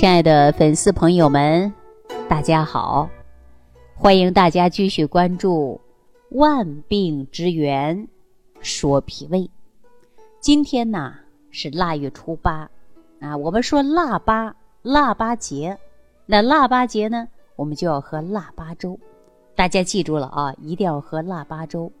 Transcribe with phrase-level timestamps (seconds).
[0.00, 1.74] 亲爱的粉丝朋友们，
[2.26, 3.10] 大家好！
[3.94, 5.78] 欢迎大家继续关注
[6.38, 8.08] 《万病之源
[8.62, 9.40] 说脾胃》。
[10.40, 11.16] 今天呢
[11.50, 12.70] 是腊月初八
[13.20, 15.76] 啊，我们说腊八，腊八节。
[16.24, 18.98] 那腊八节呢，我们就要喝腊八粥。
[19.54, 21.92] 大家记住了啊，一定要喝腊八粥。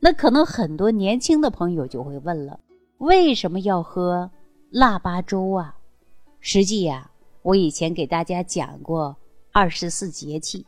[0.00, 2.58] 那可能很多年轻的朋友就会问了：
[2.98, 4.32] 为什么要喝
[4.70, 5.76] 腊八粥啊？
[6.40, 7.09] 实际呀，
[7.42, 9.16] 我以前给大家讲过
[9.52, 10.66] 二十四节气，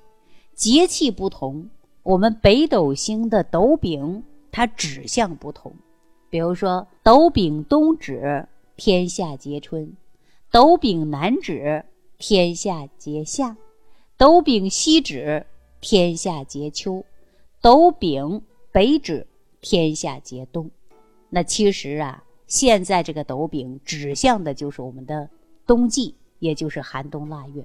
[0.54, 1.68] 节气不同，
[2.02, 5.74] 我们北斗星的斗柄它指向不同。
[6.30, 9.96] 比如说，斗柄东指天下皆春，
[10.50, 11.84] 斗柄南指
[12.18, 13.56] 天下皆夏，
[14.16, 15.44] 斗柄西指
[15.80, 17.04] 天下皆秋，
[17.60, 19.26] 斗柄北指
[19.60, 20.70] 天下皆冬。
[21.28, 25.28] 那其实啊，现在这个斗柄指向的就是我们的。
[25.64, 27.64] 冬季，也就是寒冬腊月，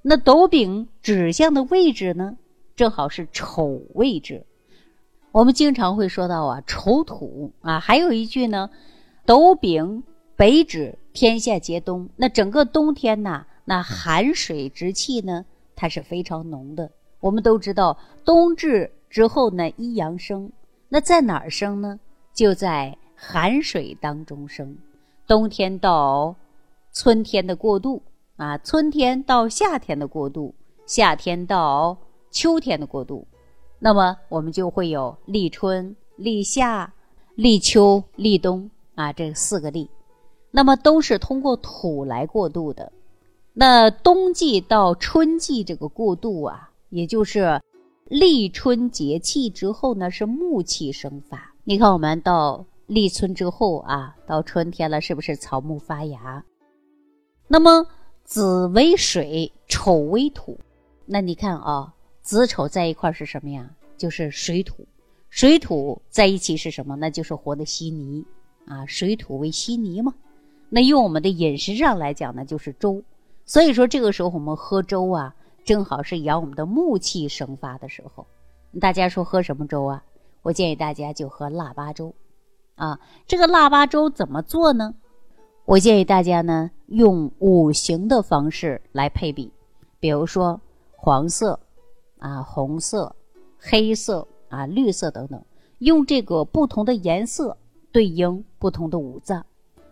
[0.00, 2.38] 那斗柄指向的位置呢，
[2.74, 4.46] 正好是丑位置。
[5.30, 8.70] 我们经常会说到啊，丑土啊，还有一句呢，
[9.26, 10.04] 斗柄
[10.36, 12.08] 北指天下皆冬。
[12.16, 15.44] 那整个冬天呐，那寒水之气呢，
[15.76, 16.90] 它是非常浓的。
[17.20, 20.50] 我们都知道，冬至之后呢，一阳生，
[20.88, 22.00] 那在哪儿生呢？
[22.32, 24.78] 就在寒水当中生。
[25.26, 26.34] 冬天到。
[26.92, 28.02] 春天的过渡
[28.36, 30.54] 啊，春天到夏天的过渡，
[30.86, 31.96] 夏天到
[32.30, 33.26] 秋天的过渡，
[33.78, 36.92] 那么我们就会有立春、立夏、
[37.34, 39.88] 立秋、立冬啊，这四个立，
[40.50, 42.92] 那么都是通过土来过渡的。
[43.54, 47.60] 那冬季到春季这个过渡啊，也就是
[48.04, 51.54] 立春节气之后呢，是木气生发。
[51.64, 56.44] 你看，我们到立春之后啊，到春天了，是不是草木发芽？
[57.52, 57.86] 那么
[58.24, 60.58] 子为水，丑为土。
[61.04, 63.68] 那你看啊，子丑在一块是什么呀？
[63.98, 64.86] 就是水土。
[65.28, 66.96] 水土在一起是什么？
[66.96, 68.24] 那就是活的稀泥
[68.66, 68.86] 啊。
[68.86, 70.14] 水土为稀泥嘛。
[70.70, 73.02] 那用我们的饮食上来讲呢，就是粥。
[73.44, 78.26] 所以说这个时候我们喝粥啊，正好是养我们的木气生发的时候。
[78.80, 80.02] 大家说喝什么粥啊？
[80.40, 82.14] 我建议大家就喝腊八粥
[82.76, 82.98] 啊。
[83.26, 84.94] 这个腊八粥怎么做呢？
[85.64, 89.50] 我建议大家呢，用五行的方式来配比，
[90.00, 91.58] 比如说黄色、
[92.18, 93.14] 啊红色、
[93.58, 95.40] 黑色、啊绿色等等，
[95.78, 97.56] 用这个不同的颜色
[97.92, 99.46] 对应不同的五脏，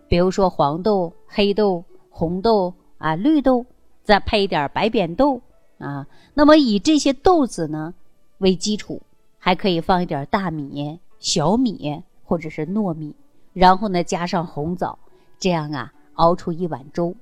[0.09, 3.65] 比如说黄豆、黑豆、红豆、啊绿豆，
[4.03, 5.41] 再配一点白扁豆
[5.79, 6.05] 啊。
[6.35, 7.95] 那么以这些豆子呢
[8.39, 9.01] 为基础，
[9.39, 13.15] 还可以放一点大米、小米或者是糯米，
[13.53, 14.99] 然后呢加上红枣。
[15.41, 17.17] 这样啊，熬出一碗粥，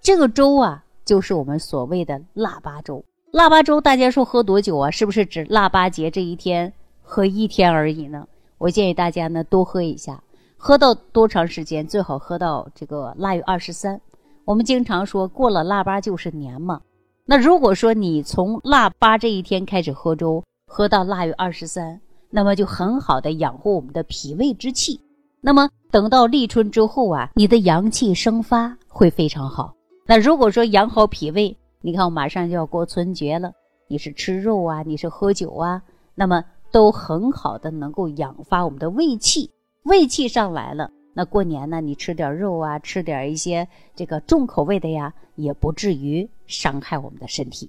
[0.00, 3.02] 这个粥啊，就是我们所谓的腊八粥。
[3.32, 4.90] 腊八粥，大家说喝多久啊？
[4.90, 8.28] 是不是指腊八节这一天喝一天而已呢？
[8.58, 10.22] 我建议大家呢多喝一下，
[10.58, 11.86] 喝到多长时间？
[11.88, 13.98] 最好喝到这个腊月二十三。
[14.44, 16.82] 我们经常说过了腊八就是年嘛。
[17.24, 25.00] 那如果说你从腊八这一天开始喝粥，喝到腊月二十三，那么就很好的养护我们的脾胃之气。
[25.44, 29.74] 那么等到立春之后啊，你的阳气生发会非常好。
[30.06, 33.50] 那如果说养好脾胃，你看我马上就要过春节了，
[33.88, 35.82] 你是吃肉啊，你是喝酒啊，
[36.14, 39.50] 那么都很好的能够养发我们的胃气。
[39.82, 43.66] 胃气上来了，那过年呢，你吃点肉啊，吃点一些
[43.96, 47.68] 这个重口味的呀，也不至于伤害我们的身体。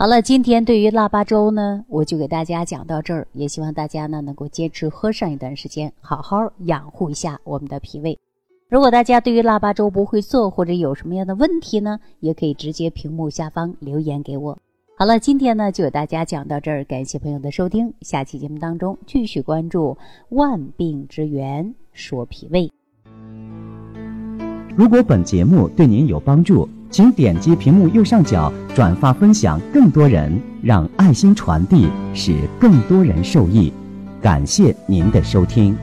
[0.00, 8.16] 好了，今天对于腊八粥呢，我就给大家讲到这儿，也希望大家呢能够坚持喝上一段时间，好好养护一下我们的脾胃。
[8.70, 14.56] 如果大家对于腊八粥不会做，或者有什么样的问题呢，也可以直接屏幕下方留言给我。
[14.96, 19.98] 好了，今天呢就给大家讲到这儿，感谢朋友的收听，下期节目当中继续关注
[20.28, 22.70] 万病之源说脾胃。
[24.76, 26.68] 如果本节目对您有帮助。
[26.90, 33.72] 请点击屏幕右上角转发分享，更多人让爱心传递，使更多人受益。
[34.20, 35.76] 感谢您的收听。